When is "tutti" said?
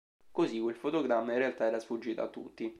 2.27-2.67